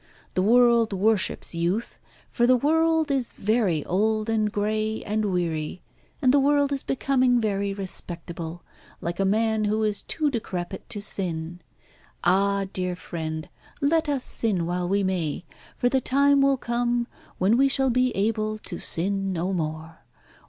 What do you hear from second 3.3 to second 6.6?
very old and grey and weary, and the